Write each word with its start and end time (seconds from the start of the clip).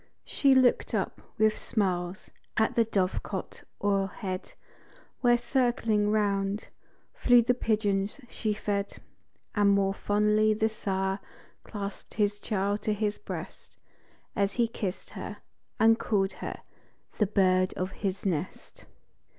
She 0.25 0.55
looked 0.55 0.95
up, 0.95 1.21
with 1.37 1.55
smiles, 1.55 2.31
at 2.57 2.75
a 2.75 2.83
dovecot 2.85 3.63
o'er 3.83 4.07
head 4.07 4.41
â 4.41 4.53
Where, 5.19 5.37
circling 5.37 6.07
around, 6.07 6.69
flew 7.13 7.43
the 7.43 7.53
pigeons 7.53 8.19
she 8.27 8.55
fed, 8.55 8.97
And 9.53 9.69
more 9.69 9.93
fondly 9.93 10.55
the 10.55 10.69
sire 10.69 11.19
clasp'd 11.63 12.15
his 12.15 12.39
child 12.39 12.81
to 12.81 12.93
his 12.95 13.19
breast 13.19 13.77
â 14.35 14.41
As 14.41 14.53
he 14.53 14.67
kiss'd 14.67 15.11
her 15.11 15.37
â 15.39 15.39
and 15.79 15.99
called 15.99 16.33
her 16.41 16.61
the 17.19 17.27
bird 17.27 17.71
of 17.75 17.91
his 17.91 18.25
nest. 18.25 18.85